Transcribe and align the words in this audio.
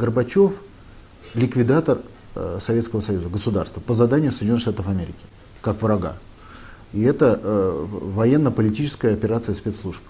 Горбачев 0.00 0.52
ликвидатор 1.34 1.98
э, 2.34 2.58
Советского 2.60 3.00
Союза, 3.00 3.28
государства, 3.28 3.80
по 3.80 3.94
заданию 3.94 4.32
Соединенных 4.32 4.62
Штатов 4.62 4.88
Америки, 4.88 5.24
как 5.60 5.82
врага. 5.82 6.16
И 6.92 7.02
это 7.02 7.38
э, 7.40 7.86
военно-политическая 7.90 9.12
операция 9.12 9.54
спецслужб. 9.54 10.02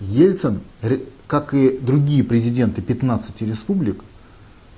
Ельцин, 0.00 0.60
как 1.26 1.54
и 1.54 1.78
другие 1.78 2.24
президенты 2.24 2.80
15 2.80 3.42
республик, 3.42 4.02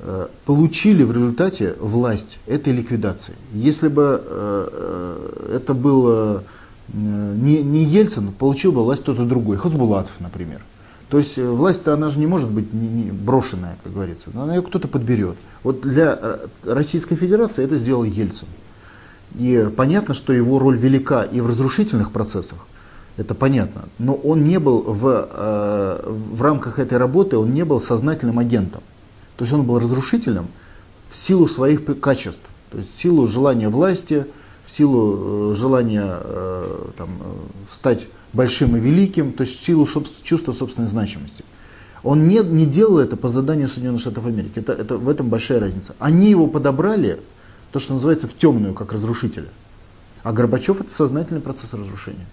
э, 0.00 0.26
получили 0.44 1.04
в 1.04 1.12
результате 1.12 1.74
власть 1.78 2.38
этой 2.46 2.72
ликвидации. 2.72 3.34
Если 3.52 3.88
бы 3.88 4.22
э, 4.24 4.68
э, 4.72 5.56
это 5.56 5.74
был 5.74 6.42
не, 6.92 7.62
не 7.62 7.84
Ельцин, 7.84 8.32
получил 8.32 8.72
бы 8.72 8.82
власть 8.82 9.02
кто-то 9.02 9.24
другой, 9.24 9.56
Хазбулатов, 9.56 10.18
например. 10.18 10.60
То 11.10 11.18
есть 11.18 11.36
власть-то 11.38 11.92
она 11.92 12.08
же 12.08 12.20
не 12.20 12.26
может 12.26 12.48
быть 12.48 12.66
брошенная, 12.72 13.76
как 13.82 13.92
говорится, 13.92 14.30
она 14.32 14.54
ее 14.54 14.62
кто-то 14.62 14.86
подберет. 14.86 15.36
Вот 15.64 15.80
для 15.80 16.38
Российской 16.64 17.16
Федерации 17.16 17.64
это 17.64 17.76
сделал 17.76 18.04
Ельцин. 18.04 18.46
И 19.36 19.68
понятно, 19.76 20.14
что 20.14 20.32
его 20.32 20.60
роль 20.60 20.78
велика 20.78 21.24
и 21.24 21.40
в 21.40 21.48
разрушительных 21.48 22.12
процессах, 22.12 22.58
это 23.16 23.34
понятно. 23.34 23.82
Но 23.98 24.14
он 24.14 24.44
не 24.44 24.58
был 24.58 24.82
в, 24.82 25.28
э, 25.30 26.10
в 26.10 26.42
рамках 26.42 26.78
этой 26.78 26.96
работы, 26.96 27.36
он 27.36 27.52
не 27.52 27.64
был 27.64 27.80
сознательным 27.80 28.38
агентом. 28.38 28.82
То 29.36 29.44
есть 29.44 29.52
он 29.52 29.64
был 29.64 29.80
разрушительным 29.80 30.46
в 31.10 31.16
силу 31.16 31.48
своих 31.48 31.84
качеств, 32.00 32.42
то 32.70 32.78
есть 32.78 32.96
в 32.96 33.00
силу 33.00 33.26
желания 33.26 33.68
власти, 33.68 34.26
силу 34.72 35.52
э, 35.52 35.54
желания 35.54 36.06
э, 36.06 36.84
там, 36.96 37.10
стать 37.70 38.08
большим 38.32 38.76
и 38.76 38.80
великим, 38.80 39.32
то 39.32 39.42
есть 39.42 39.60
в 39.60 39.64
силу 39.64 39.86
собствен, 39.86 40.24
чувства 40.24 40.52
собственной 40.52 40.88
значимости. 40.88 41.44
Он 42.02 42.28
не, 42.28 42.38
не 42.38 42.66
делал 42.66 42.98
это 42.98 43.16
по 43.16 43.28
заданию 43.28 43.68
Соединенных 43.68 44.00
Штатов 44.00 44.26
Америки. 44.26 44.52
Это, 44.58 44.72
это, 44.72 44.96
в 44.96 45.08
этом 45.08 45.28
большая 45.28 45.60
разница. 45.60 45.94
Они 45.98 46.30
его 46.30 46.46
подобрали, 46.46 47.20
то, 47.72 47.78
что 47.78 47.94
называется, 47.94 48.26
в 48.26 48.34
темную, 48.34 48.74
как 48.74 48.92
разрушителя. 48.92 49.48
А 50.22 50.32
Горбачев 50.32 50.80
это 50.80 50.92
сознательный 50.92 51.40
процесс 51.40 51.72
разрушения. 51.72 52.26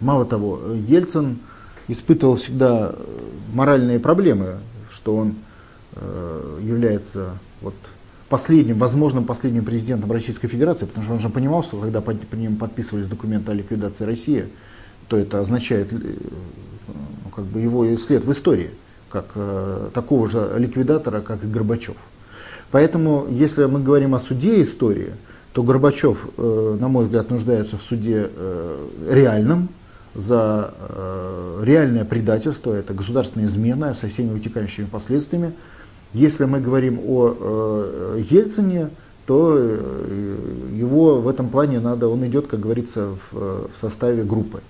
Мало 0.00 0.24
того, 0.24 0.60
Ельцин 0.74 1.38
испытывал 1.88 2.36
всегда 2.36 2.92
э, 2.92 3.04
моральные 3.54 3.98
проблемы, 3.98 4.58
что 4.90 5.16
он 5.16 5.36
э, 5.94 6.58
является 6.62 7.38
вот 7.62 7.74
последним, 8.28 8.78
возможным 8.78 9.24
последним 9.24 9.64
президентом 9.64 10.10
Российской 10.12 10.48
Федерации, 10.48 10.86
потому 10.86 11.04
что 11.04 11.14
он 11.14 11.20
же 11.20 11.28
понимал, 11.28 11.62
что 11.62 11.78
когда 11.78 12.00
по, 12.00 12.12
по 12.12 12.34
ним 12.34 12.56
подписывались 12.56 13.08
документы 13.08 13.52
о 13.52 13.54
ликвидации 13.54 14.04
России, 14.04 14.46
то 15.08 15.16
это 15.16 15.40
означает 15.40 15.92
э, 15.92 15.96
ну, 15.96 17.30
как 17.34 17.44
бы 17.44 17.60
его 17.60 17.96
след 17.96 18.24
в 18.24 18.32
истории, 18.32 18.70
как 19.08 19.26
э, 19.34 19.90
такого 19.94 20.28
же 20.28 20.52
ликвидатора, 20.58 21.20
как 21.20 21.44
и 21.44 21.46
Горбачев. 21.46 21.96
Поэтому, 22.70 23.26
если 23.30 23.64
мы 23.66 23.80
говорим 23.80 24.14
о 24.14 24.20
суде 24.20 24.62
истории, 24.62 25.12
то 25.52 25.62
Горбачев, 25.62 26.28
э, 26.36 26.76
на 26.80 26.88
мой 26.88 27.04
взгляд, 27.04 27.30
нуждается 27.30 27.76
в 27.76 27.82
суде 27.82 28.28
э, 28.34 28.88
реальном, 29.10 29.68
за 30.16 30.74
э, 30.78 31.62
реальное 31.64 32.04
предательство, 32.04 32.72
это 32.72 32.94
государственная 32.94 33.46
измена 33.46 33.94
со 33.94 34.08
всеми 34.08 34.30
вытекающими 34.30 34.86
последствиями. 34.86 35.52
Если 36.12 36.44
мы 36.44 36.60
говорим 36.60 37.00
о 37.04 37.34
э, 37.38 38.22
Ельцине, 38.30 38.90
то 39.26 39.56
э, 39.58 40.36
его 40.72 41.20
в 41.20 41.28
этом 41.28 41.48
плане 41.48 41.80
надо, 41.80 42.08
он 42.08 42.26
идет, 42.26 42.46
как 42.46 42.60
говорится, 42.60 43.16
в, 43.30 43.68
в 43.68 43.76
составе 43.78 44.22
группы, 44.22 44.62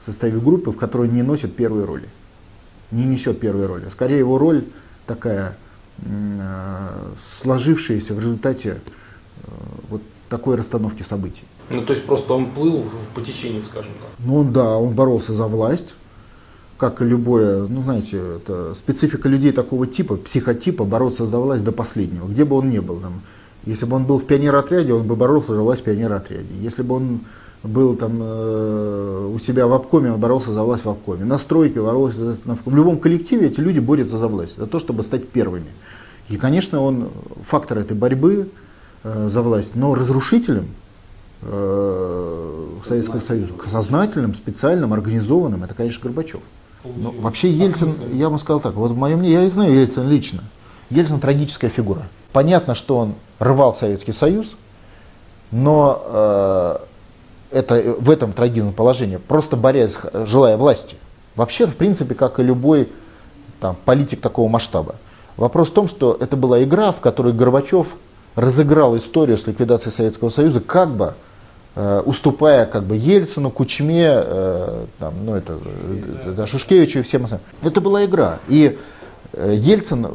в 0.00 0.04
составе 0.04 0.38
группы, 0.40 0.70
в 0.70 0.76
которой 0.76 1.08
не 1.08 1.22
носит 1.22 1.54
первой 1.54 1.84
роли, 1.84 2.08
не 2.90 3.04
несет 3.04 3.38
первой 3.38 3.66
роли. 3.66 3.84
Скорее 3.90 4.18
его 4.18 4.38
роль 4.38 4.64
такая 5.06 5.56
э, 5.98 6.88
сложившаяся 7.20 8.14
в 8.14 8.18
результате 8.18 8.80
э, 9.42 9.50
вот 9.90 10.02
такой 10.28 10.56
расстановки 10.56 11.02
событий. 11.02 11.44
Ну, 11.70 11.82
то 11.82 11.92
есть 11.92 12.06
просто 12.06 12.32
он 12.32 12.46
плыл 12.46 12.84
по 13.14 13.20
течению, 13.20 13.62
скажем 13.64 13.92
так. 14.00 14.10
Ну, 14.18 14.42
да, 14.44 14.78
он 14.78 14.94
боролся 14.94 15.34
за 15.34 15.46
власть, 15.46 15.94
как 16.78 17.02
и 17.02 17.04
любое, 17.04 17.66
ну, 17.66 17.82
знаете, 17.82 18.22
это 18.36 18.72
специфика 18.74 19.28
людей 19.28 19.50
такого 19.50 19.86
типа, 19.86 20.16
психотипа, 20.16 20.84
бороться 20.84 21.26
за 21.26 21.38
власть 21.38 21.64
до 21.64 21.72
последнего, 21.72 22.26
где 22.26 22.44
бы 22.44 22.56
он 22.56 22.70
ни 22.70 22.78
был. 22.78 23.00
Там, 23.00 23.20
если 23.66 23.84
бы 23.84 23.96
он 23.96 24.04
был 24.04 24.18
в 24.18 24.24
пионер-отряде, 24.24 24.92
он 24.94 25.06
бы 25.06 25.16
боролся 25.16 25.54
за 25.54 25.60
власть 25.60 25.82
в 25.82 25.84
пионер-отряде. 25.84 26.54
Если 26.60 26.82
бы 26.82 26.94
он 26.94 27.20
был 27.64 27.96
там 27.96 28.18
э, 28.20 29.30
у 29.34 29.38
себя 29.40 29.66
в 29.66 29.72
обкоме, 29.72 30.12
он 30.12 30.20
боролся 30.20 30.52
за 30.52 30.62
власть 30.62 30.84
в 30.84 30.88
обкоме. 30.88 31.24
На 31.24 31.38
стройке 31.38 31.82
боролся, 31.82 32.32
за, 32.32 32.36
в 32.64 32.74
любом 32.74 33.00
коллективе 33.00 33.48
эти 33.48 33.58
люди 33.58 33.80
борются 33.80 34.16
за 34.16 34.28
власть, 34.28 34.56
за 34.56 34.66
то, 34.66 34.78
чтобы 34.78 35.02
стать 35.02 35.28
первыми. 35.28 35.70
И, 36.28 36.36
конечно, 36.36 36.80
он 36.80 37.08
фактор 37.44 37.78
этой 37.78 37.96
борьбы 37.96 38.50
э, 39.02 39.28
за 39.28 39.42
власть, 39.42 39.74
но 39.74 39.96
разрушителем 39.96 40.68
э, 41.42 42.66
Советского 42.86 43.18
Союза. 43.18 43.52
Сознательным, 43.68 44.34
специальным, 44.34 44.92
организованным, 44.92 45.64
это, 45.64 45.74
конечно, 45.74 46.00
Горбачев. 46.04 46.40
Но 46.84 47.10
вообще 47.10 47.50
Ельцин, 47.50 47.94
я 48.12 48.28
вам 48.28 48.38
сказал 48.38 48.60
так, 48.60 48.74
вот 48.74 48.92
в 48.92 48.96
моем 48.96 49.18
мнении, 49.18 49.36
я 49.36 49.44
и 49.44 49.48
знаю 49.48 49.72
Ельцин 49.72 50.08
лично. 50.08 50.44
Ельцин 50.90 51.20
трагическая 51.20 51.70
фигура. 51.70 52.02
Понятно, 52.32 52.74
что 52.74 52.98
он 52.98 53.14
рвал 53.38 53.74
Советский 53.74 54.12
Союз, 54.12 54.56
но 55.50 56.02
э, 56.06 56.76
это, 57.50 57.96
в 57.98 58.10
этом 58.10 58.32
трагизм 58.32 58.72
положение, 58.72 59.18
просто 59.18 59.56
борясь, 59.56 59.96
желая 60.12 60.56
власти. 60.56 60.96
Вообще, 61.36 61.66
в 61.66 61.76
принципе, 61.76 62.14
как 62.14 62.38
и 62.38 62.42
любой 62.42 62.88
там, 63.60 63.76
политик 63.84 64.20
такого 64.20 64.48
масштаба. 64.48 64.96
Вопрос 65.36 65.68
в 65.68 65.72
том, 65.72 65.88
что 65.88 66.16
это 66.18 66.36
была 66.36 66.62
игра, 66.62 66.92
в 66.92 67.00
которой 67.00 67.32
Горбачев 67.32 67.94
разыграл 68.34 68.96
историю 68.96 69.36
с 69.36 69.46
ликвидацией 69.46 69.92
Советского 69.92 70.28
Союза 70.28 70.60
как 70.60 70.90
бы 70.90 71.14
Э, 71.14 71.27
уступая 71.76 72.66
как 72.66 72.84
бы 72.84 72.96
Ельцину, 72.96 73.50
Кучме, 73.50 74.08
э, 74.10 74.86
там, 74.98 75.14
ну, 75.24 75.34
это, 75.34 75.58
да, 76.36 76.46
Шушкевичу 76.46 77.00
и 77.00 77.02
всем 77.02 77.24
остальным. 77.24 77.46
Это 77.62 77.80
была 77.80 78.04
игра. 78.04 78.40
И 78.48 78.76
э, 79.32 79.54
Ельцин 79.56 80.08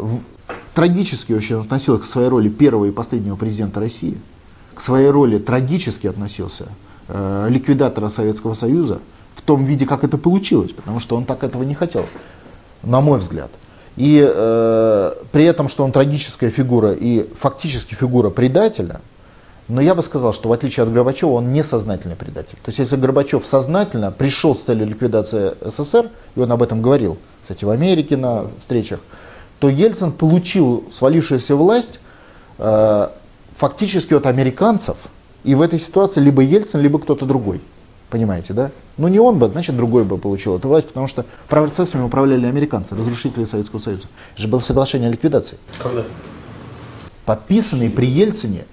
трагически 0.73 1.33
очень 1.33 1.61
относился 1.61 2.03
к 2.03 2.05
своей 2.05 2.27
роли 2.27 2.49
первого 2.49 2.85
и 2.85 2.91
последнего 2.91 3.35
президента 3.35 3.79
России, 3.79 4.17
к 4.73 4.81
своей 4.81 5.09
роли 5.09 5.37
трагически 5.37 6.07
относился 6.07 6.67
ликвидатора 7.49 8.07
Советского 8.07 8.53
Союза 8.53 8.99
в 9.35 9.41
том 9.41 9.65
виде, 9.65 9.85
как 9.85 10.05
это 10.05 10.17
получилось, 10.17 10.71
потому 10.71 10.99
что 10.99 11.17
он 11.17 11.25
так 11.25 11.43
этого 11.43 11.63
не 11.63 11.75
хотел, 11.75 12.05
на 12.81 13.01
мой 13.01 13.19
взгляд. 13.19 13.51
И 13.95 14.25
э, 14.25 15.13
при 15.31 15.43
этом, 15.43 15.69
что 15.69 15.83
он 15.83 15.91
трагическая 15.91 16.49
фигура 16.49 16.93
и 16.93 17.29
фактически 17.39 17.93
фигура 17.93 18.29
предателя, 18.29 19.01
но 19.67 19.81
я 19.81 19.95
бы 19.95 20.03
сказал, 20.03 20.33
что 20.33 20.49
в 20.49 20.53
отличие 20.53 20.83
от 20.83 20.91
Горбачева, 20.91 21.31
он 21.31 21.53
не 21.53 21.63
сознательный 21.63 22.15
предатель. 22.15 22.57
То 22.63 22.69
есть 22.69 22.79
если 22.79 22.95
Горбачев 22.95 23.45
сознательно 23.45 24.11
пришел 24.11 24.55
с 24.55 24.63
целью 24.63 24.87
ликвидации 24.87 25.53
СССР, 25.61 26.09
и 26.35 26.39
он 26.39 26.51
об 26.51 26.61
этом 26.61 26.81
говорил, 26.81 27.17
кстати, 27.41 27.63
в 27.63 27.69
Америке 27.69 28.17
на 28.17 28.47
встречах, 28.59 28.99
то 29.59 29.69
Ельцин 29.69 30.11
получил 30.11 30.83
свалившуюся 30.91 31.55
власть 31.55 31.99
э, 32.57 33.09
фактически 33.55 34.13
от 34.13 34.25
американцев, 34.25 34.97
и 35.43 35.55
в 35.55 35.61
этой 35.61 35.79
ситуации 35.79 36.19
либо 36.19 36.41
Ельцин, 36.41 36.81
либо 36.81 36.99
кто-то 36.99 37.25
другой. 37.25 37.61
Понимаете, 38.09 38.53
да? 38.53 38.71
Ну 38.97 39.07
не 39.07 39.19
он 39.19 39.39
бы, 39.39 39.47
значит 39.47 39.75
другой 39.75 40.03
бы 40.03 40.17
получил 40.17 40.57
эту 40.57 40.67
власть, 40.67 40.89
потому 40.89 41.07
что 41.07 41.25
процессами 41.47 42.03
управляли 42.03 42.45
американцы, 42.45 42.95
разрушители 42.95 43.43
Советского 43.43 43.79
Союза. 43.79 44.05
Это 44.33 44.41
же 44.41 44.47
было 44.47 44.59
соглашение 44.59 45.09
о 45.09 45.11
ликвидации. 45.11 45.57
Когда? 45.81 46.03
Подписанные 47.25 47.89
при 47.89 48.05
Ельцине 48.05 48.65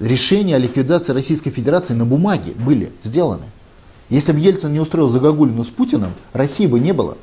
решения 0.00 0.56
о 0.56 0.58
ликвидации 0.58 1.12
Российской 1.12 1.50
Федерации 1.50 1.94
на 1.94 2.04
бумаге 2.04 2.52
были 2.54 2.92
сделаны. 3.02 3.46
Если 4.08 4.32
бы 4.32 4.38
Ельцин 4.38 4.72
не 4.72 4.80
устроил 4.80 5.08
Загогулину 5.08 5.64
с 5.64 5.68
Путиным, 5.68 6.12
России 6.32 6.66
бы 6.66 6.80
не 6.80 6.92
было. 6.92 7.16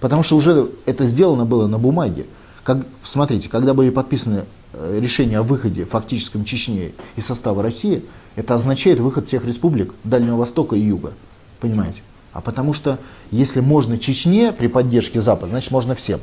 Потому 0.00 0.22
что 0.22 0.36
уже 0.36 0.70
это 0.86 1.04
сделано 1.06 1.44
было 1.44 1.66
на 1.66 1.78
бумаге. 1.78 2.26
Как, 2.62 2.78
смотрите, 3.02 3.48
когда 3.48 3.74
были 3.74 3.90
подписаны 3.90 4.44
э, 4.72 4.98
решения 5.00 5.38
о 5.38 5.42
выходе 5.42 5.84
фактическом 5.84 6.44
Чечни 6.44 6.94
из 7.16 7.26
состава 7.26 7.62
России, 7.62 8.04
это 8.36 8.54
означает 8.54 9.00
выход 9.00 9.26
всех 9.26 9.44
республик 9.44 9.94
Дальнего 10.04 10.36
Востока 10.36 10.76
и 10.76 10.80
Юга. 10.80 11.12
Понимаете? 11.60 12.02
А 12.32 12.40
потому 12.40 12.72
что 12.72 12.98
если 13.32 13.60
можно 13.60 13.98
Чечне 13.98 14.52
при 14.52 14.68
поддержке 14.68 15.20
Запада, 15.20 15.50
значит 15.50 15.72
можно 15.72 15.96
всем. 15.96 16.20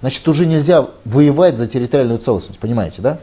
Значит 0.00 0.28
уже 0.28 0.46
нельзя 0.46 0.88
воевать 1.04 1.56
за 1.56 1.66
территориальную 1.66 2.20
целостность. 2.20 2.60
Понимаете, 2.60 3.02
да? 3.02 3.18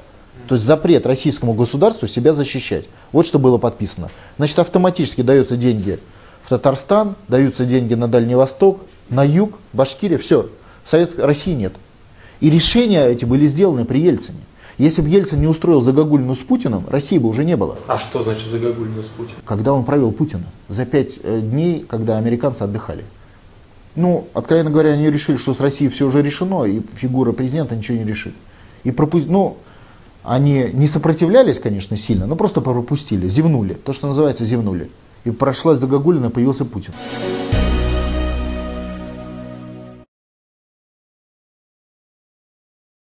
То 0.47 0.55
есть 0.55 0.65
запрет 0.65 1.05
российскому 1.05 1.53
государству 1.53 2.07
себя 2.07 2.33
защищать. 2.33 2.85
Вот 3.11 3.25
что 3.25 3.39
было 3.39 3.57
подписано. 3.57 4.09
Значит, 4.37 4.59
автоматически 4.59 5.21
даются 5.21 5.57
деньги 5.57 5.99
в 6.43 6.49
Татарстан, 6.49 7.15
даются 7.27 7.65
деньги 7.65 7.95
на 7.95 8.07
Дальний 8.07 8.35
Восток, 8.35 8.81
на 9.09 9.23
юг, 9.23 9.57
Башкирия, 9.73 10.17
все. 10.17 10.49
Советской 10.85 11.25
России 11.25 11.53
нет. 11.53 11.73
И 12.41 12.49
решения 12.49 13.07
эти 13.07 13.25
были 13.25 13.47
сделаны 13.47 13.85
при 13.85 13.99
Ельцине. 13.99 14.39
Если 14.77 15.01
бы 15.01 15.07
Ельцин 15.07 15.39
не 15.39 15.47
устроил 15.47 15.81
Загогулину 15.81 16.35
с 16.35 16.39
Путиным, 16.39 16.85
России 16.89 17.17
бы 17.17 17.29
уже 17.29 17.45
не 17.45 17.55
было. 17.55 17.77
А 17.87 17.97
что 17.97 18.21
значит 18.21 18.45
Загогулину 18.47 19.01
с 19.01 19.07
Путиным? 19.07 19.37
Когда 19.45 19.73
он 19.73 19.85
провел 19.85 20.11
Путина. 20.11 20.43
За 20.67 20.85
пять 20.85 21.17
э, 21.23 21.39
дней, 21.39 21.85
когда 21.87 22.17
американцы 22.17 22.63
отдыхали. 22.63 23.05
Ну, 23.95 24.27
откровенно 24.33 24.69
говоря, 24.69 24.91
они 24.91 25.09
решили, 25.09 25.37
что 25.37 25.53
с 25.53 25.61
Россией 25.61 25.89
все 25.89 26.05
уже 26.05 26.21
решено, 26.21 26.65
и 26.65 26.81
фигура 26.95 27.31
президента 27.31 27.75
ничего 27.75 27.97
не 27.97 28.03
решит. 28.03 28.33
И 28.83 28.91
пропу... 28.91 29.19
ну, 29.19 29.57
они 30.25 30.69
не 30.73 30.87
сопротивлялись, 30.87 31.59
конечно, 31.59 31.97
сильно, 31.97 32.25
но 32.25 32.35
просто 32.35 32.61
пропустили, 32.61 33.27
зевнули. 33.27 33.73
То, 33.73 33.93
что 33.93 34.07
называется, 34.07 34.45
зевнули. 34.45 34.89
И 35.23 35.31
прошлась 35.31 35.79
Загогулина, 35.79 36.29
появился 36.29 36.65
Путин. 36.65 36.93